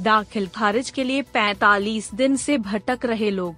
दाखिल 0.00 0.46
खारिज 0.46 0.90
के 0.90 1.04
लिए 1.04 1.22
45 1.22 2.14
दिन 2.14 2.36
से 2.36 2.58
भटक 2.58 2.98
रहे 3.04 3.30
लोग। 3.30 3.54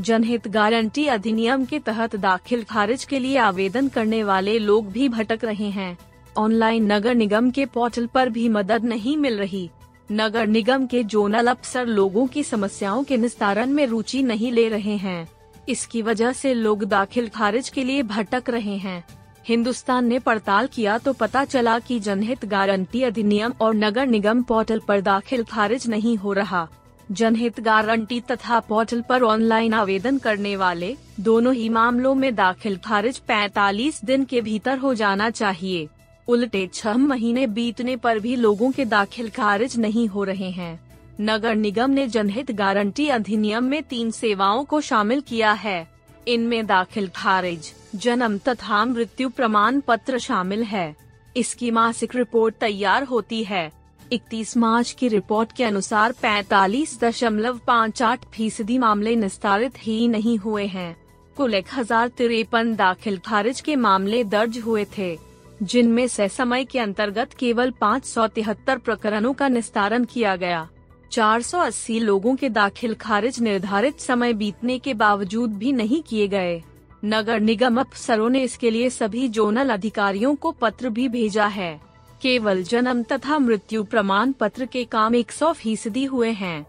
जनहित 0.00 0.48
गारंटी 0.48 1.06
अधिनियम 1.06 1.64
के 1.64 1.78
तहत 1.78 2.16
दाखिल 2.16 2.64
खारिज 2.64 3.04
के 3.04 3.18
लिए 3.18 3.36
आवेदन 3.36 3.88
करने 3.88 4.24
वाले 4.24 4.58
लोग 4.58 4.92
भी 4.92 5.08
भटक 5.08 5.44
रहे 5.44 5.68
हैं। 5.70 5.98
ऑनलाइन 6.36 6.92
नगर 6.92 7.14
निगम 7.14 7.50
के 7.50 7.66
पोर्टल 7.66 8.06
पर 8.06 8.28
भी 8.28 8.48
मदद 8.48 8.84
नहीं 8.84 9.16
मिल 9.16 9.38
रही। 9.38 9.70
नगर 10.12 10.46
निगम 10.46 10.86
के 10.86 11.02
जोनल 11.04 11.46
अफसर 11.46 11.86
लोगों 11.86 12.26
की 12.26 12.42
समस्याओं 12.42 13.04
के 13.04 13.16
निस्तारण 13.16 13.70
में 13.70 13.86
रुचि 13.86 14.22
नहीं 14.22 14.52
ले 14.52 14.68
रहे 14.68 14.96
हैं। 14.96 15.28
इसकी 15.68 16.02
वजह 16.02 16.32
से 16.32 16.54
लोग 16.54 16.84
दाखिल 16.84 17.28
खारिज 17.28 17.68
के 17.68 17.84
लिए 17.84 18.02
भटक 18.02 18.50
रहे 18.50 18.76
हैं। 18.76 19.04
हिंदुस्तान 19.48 20.06
ने 20.06 20.18
पड़ताल 20.18 20.66
किया 20.66 20.96
तो 20.98 21.12
पता 21.12 21.44
चला 21.44 21.78
कि 21.78 21.98
जनहित 22.00 22.44
गारंटी 22.44 23.02
अधिनियम 23.02 23.52
और 23.60 23.74
नगर 23.74 24.06
निगम 24.06 24.42
पोर्टल 24.42 24.80
पर 24.88 25.00
दाखिल 25.00 25.44
खारिज 25.44 25.88
नहीं 25.88 26.16
हो 26.16 26.32
रहा। 26.32 26.66
जनहित 27.12 27.60
गारंटी 27.60 28.20
तथा 28.20 28.60
पोर्टल 28.60 29.00
पर 29.00 29.22
ऑनलाइन 29.22 29.74
आवेदन 29.74 30.18
करने 30.18 30.56
वाले 30.56 30.96
दोनों 31.20 31.54
ही 31.54 31.68
मामलों 31.68 32.14
में 32.14 32.34
दाखिल 32.34 32.76
खारिज 32.76 33.20
45 33.20 34.04
दिन 34.04 34.24
के 34.24 34.40
भीतर 34.40 34.78
हो 34.78 34.94
जाना 34.94 35.30
चाहिए। 35.30 35.88
उल्टे 36.28 36.68
छह 36.74 36.96
महीने 36.96 37.46
बीतने 37.46 37.96
पर 37.96 38.18
भी 38.18 38.36
लोगों 38.36 38.70
के 38.70 38.84
दाखिल 38.84 39.28
खारिज 39.30 39.78
नहीं 39.78 40.08
हो 40.08 40.24
रहे 40.24 40.50
हैं। 40.50 40.78
नगर 41.20 41.54
निगम 41.54 41.90
ने 41.90 42.06
जनहित 42.06 42.50
गारंटी 42.52 43.08
अधिनियम 43.08 43.64
में 43.64 43.82
तीन 43.82 44.10
सेवाओं 44.10 44.64
को 44.64 44.80
शामिल 44.80 45.20
किया 45.20 45.52
है। 45.52 45.93
इनमें 46.28 46.66
दाखिल 46.66 47.08
खारिज, 47.16 47.72
जन्म 47.96 48.38
तथा 48.38 48.84
मृत्यु 48.84 49.28
प्रमाण 49.28 49.80
पत्र 49.80 50.18
शामिल 50.18 50.62
है। 50.64 50.94
इसकी 51.36 51.70
मासिक 51.70 52.14
रिपोर्ट 52.16 52.54
तैयार 52.54 53.04
होती 53.04 53.42
है। 53.44 53.70
31 54.12 54.56
मार्च 54.56 54.90
की 54.92 55.08
रिपोर्ट 55.08 55.52
के 55.52 55.64
अनुसार 55.64 56.12
पैतालीस 56.12 56.98
दशमलव 57.00 57.60
पाँच 57.66 58.02
आठ 58.02 58.24
फ़ीसदी 58.26 58.78
मामले 58.78 59.14
निस्तारित 59.16 59.78
ही 59.78 60.06
नहीं 60.08 60.36
हुए 60.38 60.66
हैं। 60.66 60.96
कुल 61.36 61.54
एक 61.54 61.66
हज़ार 61.74 62.08
तिरपन 62.08 62.74
दाखिल 62.74 63.18
खारिज 63.18 63.60
के 63.60 63.76
मामले 63.76 64.22
दर्ज 64.26 64.58
हुए 64.58 64.84
थे, 64.98 65.16
जिनमें 65.62 66.06
से 66.08 66.28
समय 66.28 66.64
के 66.64 66.78
अंतर्गत 66.78 67.32
केवल 67.32 67.70
पाँच 67.70 68.04
सौ 68.04 68.26
तिहत्तर 68.26 68.78
प्रकरणों 68.78 69.32
का 69.32 69.48
निस्तारण 69.48 70.04
किया 70.04 70.36
गया। 70.36 70.68
480 71.14 71.98
लोगों 72.00 72.34
के 72.36 72.48
दाखिल 72.48 72.94
खारिज 72.94 73.38
निर्धारित 73.40 74.00
समय 74.00 74.32
बीतने 74.32 74.78
के 74.78 74.94
बावजूद 74.94 75.50
भी 75.50 75.72
नहीं 75.72 76.02
किए 76.02 76.28
गए। 76.28 76.62
नगर 77.04 77.40
निगम 77.40 77.80
अफसरों 77.80 78.30
ने 78.30 78.42
इसके 78.42 78.70
लिए 78.70 78.88
सभी 78.90 79.28
जोनल 79.28 79.70
अधिकारियों 79.70 80.34
को 80.34 80.50
पत्र 80.52 80.88
भी 80.88 81.08
भेजा 81.08 81.46
है। 81.46 81.80
केवल 82.22 82.62
जन्म 82.62 83.02
तथा 83.02 83.38
मृत्यु 83.38 83.84
प्रमाण 83.84 84.32
पत्र 84.32 84.66
के 84.66 84.84
काम 84.84 85.14
100 85.14 85.52
फ़ीसदी 85.52 86.04
हुए 86.04 86.30
हैं। 86.30 86.66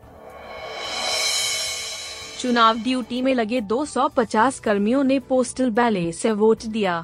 चुनाव 2.40 2.78
ड्यूटी 2.78 3.22
में 3.22 3.34
लगे 3.34 3.62
250 3.62 4.60
कर्मियों 4.60 5.04
ने 5.04 5.20
पोस्टल 5.20 5.70
बैले 5.70 6.12
से 6.12 6.32
वोट 6.32 6.66
दिया। 6.68 7.04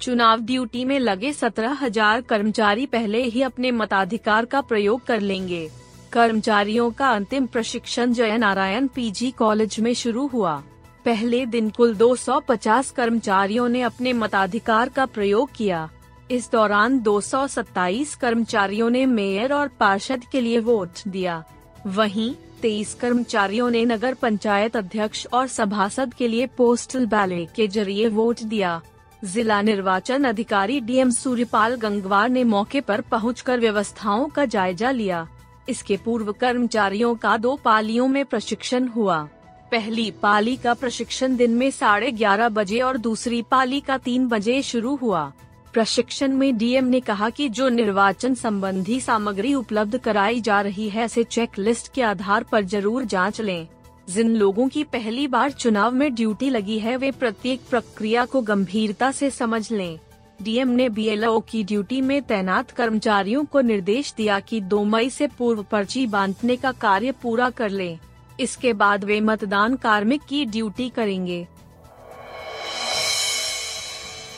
चुनाव 0.00 0.40
ड्यूटी 0.40 0.84
में 0.84 0.98
लगे 0.98 1.32
17,000 1.32 2.20
कर्मचारी 2.20 2.86
पहले 2.86 3.22
ही 3.22 3.42
अपने 3.42 3.72
मताधिकार 3.72 4.44
का 4.44 4.60
प्रयोग 4.60 5.04
कर 5.04 5.20
लेंगे। 5.20 5.81
कर्मचारियों 6.12 6.90
का 6.90 7.10
अंतिम 7.10 7.46
प्रशिक्षण 7.46 8.12
जय 8.12 8.38
नारायण 8.38 8.86
पीजी 8.86 9.30
कॉलेज 9.30 9.80
में 9.80 9.94
शुरू 9.94 10.26
हुआ। 10.26 10.62
पहले 11.04 11.46
दिन 11.46 11.70
कुल 11.70 11.94
250 11.94 12.90
कर्मचारियों 12.90 13.68
ने 13.68 13.82
अपने 13.82 14.12
मताधिकार 14.12 14.88
का 14.88 15.06
प्रयोग 15.06 15.50
किया। 15.56 15.90
इस 16.30 16.50
दौरान 16.52 17.00
227 17.00 18.14
कर्मचारियों 18.14 18.90
ने 18.90 19.06
मेयर 19.06 19.52
और 19.52 19.68
पार्षद 19.68 20.24
के 20.24 20.40
लिए 20.40 20.58
वोट 20.58 20.88
दिया। 21.08 21.44
वहीं 21.86 22.34
23 22.62 22.94
कर्मचारियों 22.94 23.70
ने 23.70 23.84
नगर 23.84 24.14
पंचायत 24.14 24.76
अध्यक्ष 24.76 25.26
और 25.32 25.46
सभासद 25.46 26.14
के 26.14 26.28
लिए 26.28 26.46
पोस्टल 26.46 27.06
बैलेट 27.06 27.48
के 27.56 27.68
ज़रिए 27.68 28.08
वोट 28.08 28.42
दिया। 28.42 28.80
जिला 29.24 29.62
निर्वाचन 29.62 30.24
अधिकारी 30.24 30.80
डीएम 30.80 31.10
सूर्यपाल 31.10 31.74
गंगवार 31.74 32.28
ने 32.28 32.44
मौके 32.44 32.80
पर 32.80 33.00
पहुंचकर 33.00 33.60
व्यवस्थाओं 33.60 34.28
का 34.28 34.44
जायजा 34.44 34.90
लिया। 34.90 35.28
इसके 35.68 35.96
पूर्व 35.96 36.32
कर्मचारियों 36.32 37.14
का 37.14 37.36
दो 37.36 37.54
पालियों 37.56 38.08
में 38.08 38.24
प्रशिक्षण 38.24 38.86
हुआ। 38.86 39.28
पहली 39.72 40.10
पाली 40.10 40.56
का 40.56 40.74
प्रशिक्षण 40.74 41.36
दिन 41.36 41.50
में 41.50 41.70
साढ़े 41.70 42.10
ग्यारह 42.12 42.48
बजे 42.48 42.80
और 42.80 42.96
दूसरी 42.96 43.42
पाली 43.42 43.80
का 43.80 43.98
तीन 43.98 44.28
बजे 44.28 44.60
शुरू 44.62 44.94
हुआ। 44.96 45.32
प्रशिक्षण 45.72 46.32
में 46.32 46.56
डीएम 46.58 46.84
ने 46.84 47.00
कहा 47.00 47.30
कि 47.30 47.48
जो 47.48 47.68
निर्वाचन 47.68 48.34
संबंधी 48.34 49.00
सामग्री 49.00 49.54
उपलब्ध 49.54 49.98
कराई 49.98 50.40
जा 50.40 50.60
रही 50.60 50.88
है 50.88 51.04
इसे 51.04 51.24
चेक 51.24 51.58
लिस्ट 51.58 51.92
के 51.94 52.02
आधार 52.02 52.42
पर 52.42 52.64
ज़रूर 52.64 53.04
जाँच 53.04 53.40
लें। 53.40 53.66
जिन 54.08 54.36
लोगों 54.36 54.68
की 54.68 54.84
पहली 54.84 55.26
बार 55.26 55.50
चुनाव 55.50 55.92
में 55.92 56.14
ड्यूटी 56.14 56.50
लगी 56.50 56.78
है, 56.78 56.96
वे 56.96 57.10
प्रत्येक 57.10 57.60
प्रक्रिया 57.70 58.24
को 58.24 58.40
गंभीरता 58.40 59.10
से 59.12 59.30
समझ 59.30 59.70
लें। 59.72 59.98
डीएम 60.40 60.68
ने 60.68 60.88
बीएलओ 60.88 61.40
की 61.40 61.62
ड्यूटी 61.64 62.00
में 62.00 62.22
तैनात 62.22 62.70
कर्मचारियों 62.70 63.44
को 63.44 63.60
निर्देश 63.60 64.12
दिया 64.16 64.38
कि 64.40 64.60
2 64.60 64.84
मई 64.84 65.10
से 65.10 65.26
पूर्व 65.26 65.62
पर्ची 65.62 66.06
बांटने 66.06 66.56
का 66.56 66.72
कार्य 66.72 67.12
पूरा 67.12 67.50
कर 67.50 67.70
लें। 67.70 67.98
इसके 68.40 68.72
बाद 68.72 69.04
वे 69.04 69.20
मतदान 69.20 69.76
कार्मिक 69.76 70.22
की 70.22 70.44
ड्यूटी 70.44 70.88
करेंगे। 70.88 71.46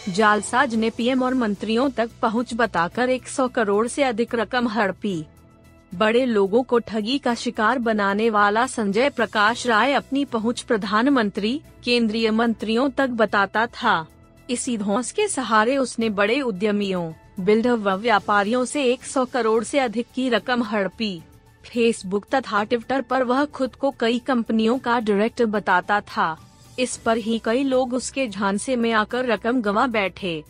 जालसाज 0.08 0.74
ने 0.74 0.90
पीएम 0.90 1.22
और 1.22 1.34
मंत्रियों 1.34 1.90
तक 1.90 2.10
पहुँच 2.22 2.54
बताकर 2.54 3.10
100 3.10 3.48
करोड़ 3.48 3.86
से 3.88 4.02
अधिक 4.02 4.34
रकम 4.34 4.68
हड़पी। 4.68 5.24
बड़े 5.92 6.24
लोगों 6.26 6.62
को 6.62 6.78
ठगी 6.78 7.18
का 7.18 7.34
शिकार 7.34 7.78
बनाने 7.78 8.28
वाला 8.30 8.66
संजय 8.66 9.10
प्रकाश 9.10 9.66
राय 9.66 9.92
अपनी 9.92 10.24
पहुँच 10.24 10.62
प्रधानमंत्री, 10.62 11.60
केंद्रीय 11.84 12.30
मंत्रियों 12.30 12.88
तक 12.90 13.08
बताता 13.08 13.66
था। 13.66 14.06
इसी 14.50 14.78
धौस 14.78 15.12
के 15.12 15.28
सहारे 15.28 15.76
उसने 15.76 16.08
बड़े 16.10 16.40
उद्यमियों 16.40 17.12
बिल्डर 17.40 17.72
व 17.72 17.90
व्यापारियों 17.90 18.64
से 18.64 18.84
100 18.84 19.24
करोड़ 19.24 19.64
से 19.64 19.78
अधिक 19.78 20.06
की 20.14 20.28
रकम 20.28 20.62
हड़पी। 20.62 21.22
फेसबुक 21.64 22.24
तथा 22.34 22.64
ट्विटर 22.64 23.02
पर 23.02 23.22
वह 23.22 23.44
खुद 23.44 23.74
को 23.74 23.90
कई 23.90 24.18
कंपनियों 24.18 24.78
का 24.78 25.00
डायरेक्टर 25.00 25.46
बताता 25.46 26.00
था। 26.00 26.36
इस 26.78 26.96
पर 26.96 27.16
ही 27.16 27.40
कई 27.44 27.62
लोग 27.64 27.94
उसके 27.94 28.28
झांसे 28.28 28.76
में 28.76 28.92
आकर 28.92 29.26
रकम 29.26 29.60
गंवा 29.60 29.86
बैठे। 29.86 30.44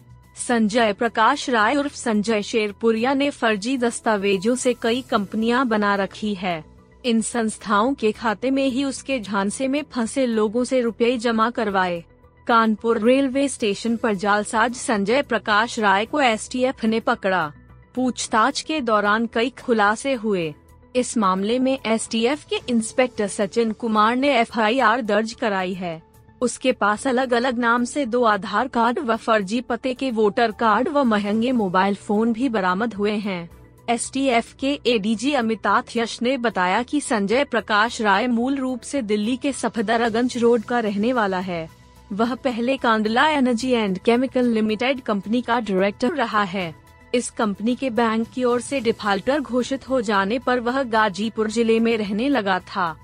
संजय 0.48 0.92
प्रकाश 0.92 1.50
राय 1.50 1.76
उर्फ़ 1.76 1.94
संजय 1.94 2.42
शेरपुरिया 2.42 3.14
ने 3.14 3.30
फर्जी 3.30 3.78
दस्तावेजों 3.78 4.54
से 4.54 4.74
कई 4.74 5.02
कंपनियाँ 5.02 5.66
बना 5.66 5.94
रखी 5.94 6.34
है। 6.34 6.64
इन 7.04 7.20
संस्थाओं 7.20 7.94
के 7.94 8.12
खाते 8.12 8.50
में 8.50 8.66
ही 8.68 8.84
उसके 8.84 9.20
झांसे 9.20 9.68
में 9.68 9.82
फंसे 9.92 10.26
लोगों 10.26 10.64
से 10.64 10.80
रुपए 10.80 11.16
जमा 11.16 11.50
करवाए। 11.50 12.04
कानपुर 12.46 12.98
रेलवे 13.00 13.48
स्टेशन 13.48 13.96
पर 13.96 14.14
जालसाज 14.14 14.74
संजय 14.74 15.22
प्रकाश 15.22 15.78
राय 15.78 16.04
को 16.04 16.20
एसटीएफ 16.20 16.84
ने 16.84 17.00
पकड़ा। 17.00 17.52
पूछताछ 17.94 18.60
के 18.60 18.80
दौरान 18.80 19.26
कई 19.26 19.50
खुलासे 19.60 20.12
हुए। 20.14 20.54
इस 20.96 21.16
मामले 21.18 21.58
में 21.58 21.78
एसटीएफ 21.86 22.44
के 22.44 22.56
इंस्पेक्टर 22.68 23.26
सचिन 23.26 23.70
कुमार 23.72 24.16
ने 24.16 24.36
एफआईआर 24.38 25.02
दर्ज 25.02 25.32
कराई 25.32 25.72
है। 25.74 26.02
उसके 26.40 26.72
पास 26.72 27.06
अलग 27.06 27.32
अलग 27.32 27.58
नाम 27.58 27.84
से 27.84 28.04
दो 28.06 28.22
आधार 28.24 28.68
कार्ड 28.68 28.98
व 28.98 29.16
फर्जी 29.16 29.60
पते 29.60 29.94
के 29.94 30.10
वोटर 30.10 30.52
कार्ड 30.52 30.88
व 30.88 31.04
महँगे 31.04 31.52
मोबाइल 31.52 31.94
फ़ोन 31.94 32.32
भी 32.32 32.48
बरामद 32.48 32.94
हुए 32.94 33.12
हैं। 33.18 33.48
एसटीएफ 33.90 34.52
के 34.54 34.78
एडीजी 34.86 35.32
अमिताभ 35.32 35.84
यश 35.96 36.20
ने 36.22 36.36
बताया 36.38 36.82
कि 36.82 37.00
संजय 37.00 37.44
प्रकाश 37.44 38.00
राय 38.00 38.26
मूल 38.26 38.56
रूप 38.56 38.80
से 38.80 39.02
दिल्ली 39.02 39.36
के 39.36 39.52
सफदरगंज 39.52 40.36
रोड 40.38 40.62
का 40.62 40.80
रहने 40.80 41.12
वाला 41.12 41.38
है। 41.38 41.83
वह 42.12 42.34
पहले 42.34 42.76
Kandla 42.76 43.28
energy 43.30 43.70
and 43.70 43.98
chemical 43.98 44.46
limited 44.46 45.00
company 45.00 45.40
का 45.42 45.58
डायरेक्टर 45.60 46.12
रहा 46.12 46.42
है। 46.42 46.74
इस 47.14 47.30
कंपनी 47.30 47.74
के 47.74 47.90
बैंक 47.90 48.26
की 48.34 48.44
ओर 48.44 48.60
से 48.60 48.80
डिफाल्टर 48.80 49.40
घोषित 49.40 49.88
हो 49.88 50.00
जाने 50.00 50.38
पर 50.38 50.60
वह 50.60 50.82
गाजीपुर 50.82 51.50
ज़िले 51.50 51.78
में 51.80 51.96
रहने 51.96 52.28
लगा 52.28 52.58
था। 52.66 52.94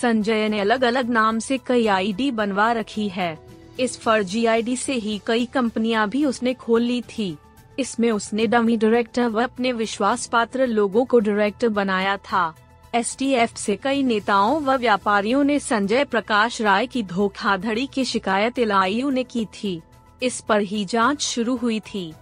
संजय 0.00 0.48
ने 0.48 0.60
अलग 0.60 0.84
अलग 0.84 1.08
नाम 1.10 1.38
से 1.38 1.58
कई 1.58 1.86
आईडी 1.86 2.30
बनवा 2.30 2.70
रखी 2.72 3.08
है। 3.08 3.38
इस 3.80 3.98
फर्जी 4.00 4.44
आईडी 4.46 4.76
से 4.76 4.92
ही 4.92 5.20
कई 5.26 5.46
कंपनियाँ 5.46 6.08
भी 6.08 6.24
उसने 6.24 6.54
खोल 6.54 6.82
ली 6.82 7.00
थी। 7.08 7.36
इसमें 7.78 8.10
उसने 8.10 8.46
डमी 8.46 8.76
डायरेक्टर 8.76 9.28
व 9.28 9.42
अपने 9.42 9.72
विश्वास 9.72 10.26
पात्र 10.26 10.66
लोगों 10.66 11.04
को 11.04 11.18
डायरेक्टर 11.18 11.68
बनाया 11.68 12.16
था। 12.16 12.54
एसटीएफ 12.96 13.56
से 13.56 13.76
कई 13.76 14.02
नेताओं 14.02 14.60
व 14.60 14.76
व्यापारियों 14.76 15.44
ने 15.44 15.58
संजय 15.58 16.04
प्रकाश 16.04 16.60
राय 16.60 16.86
की 16.86 17.02
धोखाधड़ी 17.02 17.86
की 17.86 18.04
शिकायत 18.04 18.58
एल 18.58 18.72
ने 19.12 19.24
की 19.24 19.44
थी। 19.44 19.82
इस 20.22 20.40
पर 20.40 20.60
ही 20.60 20.84
जाँच 20.84 21.22
शुरू 21.22 21.56
हुई 21.56 21.80
थी। 21.80 22.14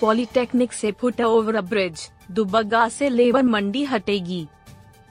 पॉलिटेक्निक 0.00 0.72
से 0.72 0.92
फुट 0.92 1.20
ओवर 1.20 1.60
ब्रिज, 1.60 2.10
दुबग्गा 2.30 2.88
से 2.88 3.08
लेबर 3.08 3.42
मंडी 3.42 3.84
हटेगी। 3.84 4.46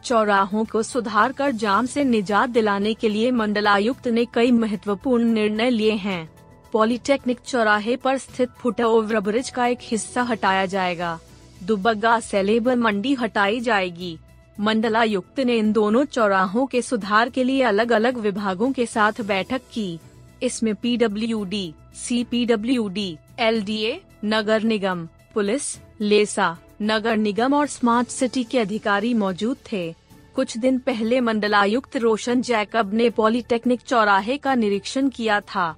चौराहों 0.04 0.66
को 0.66 0.84
सुधार 0.84 1.32
कर 1.32 1.52
जाम 1.52 1.86
से 1.86 2.04
निजात 2.04 2.50
दिलाने 2.50 2.94
के 2.94 3.10
लिए 3.10 3.32
मंडलायुक्त 3.32 4.08
ने 4.08 4.26
कई 4.26 4.52
महत्वपूर्ण 4.52 5.24
निर्णय 5.24 5.70
लिए 5.70 5.92
हैं। 5.92 6.30
पॉलिटेक्निक 6.74 7.40
चौराहे 7.40 7.96
पर 7.96 8.18
स्थित 8.18 8.50
फुट 8.50 8.82
ओवर 8.82 9.20
ब्रिज 9.20 9.50
का 9.50 9.68
एक 9.68 9.80
हिस्सा 9.82 10.22
हटाया 10.22 10.66
जाएगा। 10.66 11.20
दुबग्गा 11.64 12.20
से 12.20 12.44
लेबर 12.44 12.76
मंडी 12.76 13.14
हटाई 13.14 13.60
जाएगी। 13.60 14.18
मंडलायुक्त 14.60 15.40
ने 15.40 15.58
इन 15.58 15.72
दोनों 15.74 16.06
चौराहों 16.06 16.66
के 16.66 16.82
सुधार 16.82 17.30
के 17.30 17.44
लिए 17.44 17.62
अलग 17.62 17.92
अलग 17.92 18.18
विभागों 18.18 18.72
के 18.72 18.86
साथ 18.86 19.22
बैठक 19.22 19.62
की। 19.74 20.00
इसमें 20.44 20.76
पीडब्ल्यूडी, 20.76 21.74
सीपीडब्ल्यूडी, 21.96 23.18
एलडीए, 23.40 24.02
नगर 24.26 24.64
निगम 24.64 25.08
पुलिस 25.34 25.78
लेसा 26.02 26.58
नगर 26.82 27.18
निगम 27.18 27.54
और 27.54 27.68
स्मार्ट 27.68 28.08
सिटी 28.08 28.44
के 28.44 28.60
अधिकारी 28.60 29.14
मौजूद 29.14 29.58
थे। 29.72 29.96
कुछ 30.36 30.58
दिन 30.58 30.80
पहले 30.80 31.20
मंडलायुक्त 31.22 31.98
रोशन 31.98 32.42
जैकब 32.42 32.94
ने 32.94 33.10
पॉलिटेक्निक 33.10 33.82
चौराहे 33.82 34.38
का 34.38 34.56
निरीक्षण 34.56 35.10
किया 35.10 35.40
था। 35.40 35.76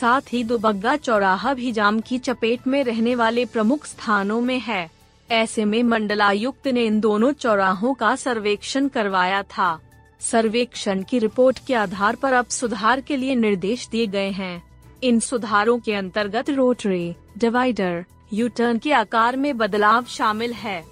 साथ 0.00 0.20
ही 0.32 0.44
दुबग्गा 0.44 0.96
चौराहा 0.96 1.54
भी 1.54 1.72
जाम 1.72 2.00
की 2.00 2.18
चपेट 2.18 2.66
में 2.66 2.84
रहने 2.84 3.14
वाले 3.14 3.44
प्रमुख 3.44 3.86
स्थानों 3.86 4.40
में 4.40 4.60
है। 4.60 4.95
ऐसे 5.30 5.64
में 5.64 5.82
मंडलायुक्त 5.82 6.66
ने 6.66 6.84
इन 6.84 7.00
दोनों 7.00 7.32
चौराहों 7.32 7.94
का 7.94 8.16
सर्वेक्षण 8.16 8.88
करवाया 8.88 9.42
था। 9.42 9.80
सर्वेक्षण 10.20 11.02
की 11.02 11.18
रिपोर्ट 11.18 11.58
के 11.66 11.74
आधार 11.74 12.16
पर 12.16 12.32
अब 12.32 12.46
सुधार 12.46 13.00
के 13.00 13.16
लिए 13.16 13.34
निर्देश 13.34 13.88
दिए 13.88 14.06
गए 14.06 14.30
हैं। 14.30 14.62
इन 15.02 15.20
सुधारों 15.20 15.78
के 15.78 15.94
अंतर्गत 15.94 16.50
रोटरी, 16.50 17.14
डिवाइडर 17.38 18.04
यू 18.32 18.48
टर्न 18.48 18.78
के 18.78 18.92
आकार 18.92 19.36
में 19.36 19.56
बदलाव 19.58 20.04
शामिल 20.04 20.52
है। 20.52 20.84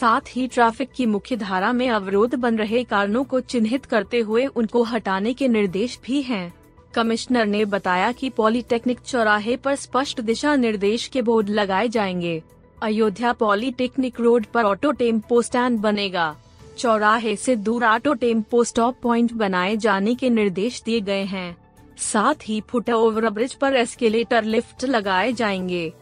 साथ 0.00 0.20
ही 0.28 0.46
ट्रैफ़िक 0.46 0.92
की 0.96 1.06
मुख्य 1.06 1.36
धारा 1.36 1.72
में 1.72 1.90
अवरोध 1.90 2.34
बन 2.34 2.56
रहे 2.56 2.84
कारणों 2.84 3.24
को 3.24 3.40
चिन्हित 3.40 3.84
करते 3.84 4.18
हुए 4.18 4.46
उनको 4.46 4.82
हटाने 4.82 5.34
के 5.34 5.48
निर्देश 5.48 5.98
भी 6.06 6.22
हैं। 6.22 6.54
कमिश्नर 6.94 7.46
ने 7.46 7.64
बताया 7.64 8.12
कि 8.12 8.30
पॉलिटेक्निक 8.30 9.00
चौराहे 9.00 9.56
पर 9.56 9.74
स्पष्ट 9.74 10.20
दिशा 10.20 10.56
निर्देश 10.56 11.06
के 11.06 11.22
बोर्ड 11.22 11.48
लगाए 11.48 11.88
जाएँगे। 11.88 12.42
अयोध्या 12.84 13.32
पॉलिटेक्निक 13.32 14.20
रोड 14.20 14.46
पर 14.46 14.64
ऑटो 14.64 14.90
टेंपो 14.92 15.42
स्टैंड 15.42 15.78
बनेगा। 15.78 16.36
चौराहे 16.78 17.36
से 17.36 17.56
दूर 17.56 17.84
ऑटो 17.84 18.14
टेंपो 18.14 18.64
स्टॉप 18.64 18.96
पॉइंट 19.02 19.32
बनाए 19.32 19.76
जाने 19.76 20.14
के 20.14 20.30
निर्देश 20.30 20.82
दिए 20.82 21.00
गए 21.00 21.22
हैं। 21.24 21.56
साथ 21.98 22.34
ही 22.48 22.60
फुट 22.60 22.90
ओवर 22.90 23.30
ब्रिज 23.30 23.54
पर 23.54 23.76
एस्केलेटर 23.76 24.44
लिफ्ट 24.44 24.84
लगाए 24.84 25.32
जाएँगे। 25.32 25.92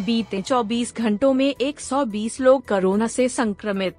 बीते 0.00 0.42
24 0.42 0.96
घंटों 0.96 1.32
में 1.34 1.54
120 1.60 2.40
लोग 2.40 2.68
कोरोना 2.68 3.06
से 3.06 3.28
संक्रमित। 3.28 3.96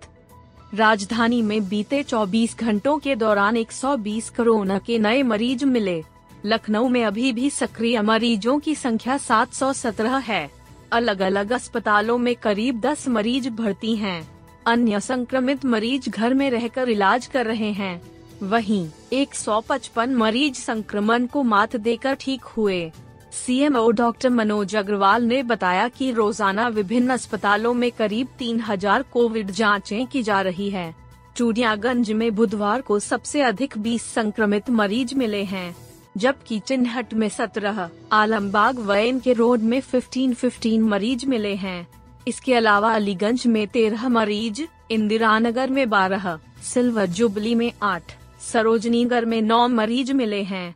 राजधानी 0.74 1.42
में 1.42 1.70
बीते 1.70 2.04
24 2.04 2.58
घंटों 2.58 2.98
के 2.98 3.16
दौरान 3.16 3.58
120 3.58 4.30
कोरोना 4.30 4.78
के 4.78 5.00
नए 5.00 5.24
मरीज़ 5.24 5.66
मिले। 5.66 6.04
लखनऊ 6.46 6.88
में 6.88 7.04
अभी 7.06 7.32
भी 7.34 7.50
सक्रिय 7.50 8.02
मरीजों 8.02 8.60
की 8.60 8.76
संख्या 8.76 9.18
717 9.18 10.18
है। 10.18 10.50
अलग 10.92 11.20
अलग 11.20 11.52
अस्पतालों 11.52 12.18
में 12.18 12.36
करीब 12.36 12.80
10 12.82 13.08
मरीज़ 13.08 13.50
भर्ती 13.50 13.96
हैं। 13.96 14.28
अन्य 14.68 15.00
संक्रमित 15.00 15.66
मरीज़ 15.66 16.10
घर 16.10 16.34
में 16.34 16.50
रहकर 16.52 16.90
इलाज 16.90 17.26
कर 17.26 17.46
रहे 17.46 17.72
हैं। 17.72 18.02
वहीं 18.44 18.88
155 19.14 20.16
मरीज़ 20.16 20.56
संक्रमण 20.56 21.26
को 21.26 21.44
मात 21.44 21.76
देकर 21.76 22.14
ठीक 22.14 22.44
हुए। 22.44 22.92
सीएमओ 23.32 23.92
डॉक्टर 23.92 24.30
मनोज 24.30 24.76
अग्रवाल 24.76 25.24
ने 25.24 25.44
बताया 25.44 25.88
कि 25.88 26.12
रोज़ाना 26.12 26.68
विभिन्न 26.68 27.10
अस्पतालों 27.10 27.74
में 27.74 27.92
करीब 27.92 28.28
3000 28.40 29.04
कोविड 29.04 29.52
जांचें 29.52 30.08
की 30.08 30.24
जा 30.24 30.42
रही 30.42 30.70
है। 30.70 30.94
चूड़ियागंज 31.38 32.12
में 32.12 32.36
बुधवार 32.36 32.82
को 32.82 33.00
सबसे 33.00 33.42
अधिक 33.42 33.78
20 33.78 34.12
संक्रमित 34.14 34.70
मरीज़ 34.70 35.16
मिले 35.16 35.44
हैं। 35.44 35.91
जबकि 36.18 36.60
चिन्हट 36.60 37.14
में 37.14 37.30
17, 37.30 37.90
आलमबाग 38.12 38.80
व 38.80 38.94
के 38.96 39.34
रोड 39.34 39.60
में 39.60 39.82
15 39.82 40.34
15 40.34 40.82
मरीज़ 40.82 41.26
मिले 41.26 41.56
हैं। 41.56 41.88
इसके 42.28 42.54
अलावा 42.54 42.94
अलीगंज 42.94 43.48
में 43.48 43.68
13 43.68 44.08
मरीज़ 44.08 44.62
इंदिरा 44.92 45.40
नगर 45.40 45.70
में 45.70 45.90
12, 45.90 46.40
सिल्वर 46.64 47.06
जुबली 47.06 47.56
में 47.56 47.72
आठ 47.84 48.04
सरोजनीगर 48.42 49.26
में 49.26 49.42
नौ 49.42 49.68
मरीज़ 49.68 50.14
मिले 50.14 50.44
हैं। 50.44 50.76